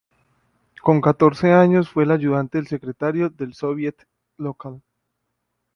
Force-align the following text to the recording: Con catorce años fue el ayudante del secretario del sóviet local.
Con 0.81 0.99
catorce 0.99 1.51
años 1.51 1.87
fue 1.89 2.05
el 2.05 2.09
ayudante 2.09 2.57
del 2.57 2.65
secretario 2.65 3.29
del 3.29 3.53
sóviet 3.53 4.07
local. 4.37 4.81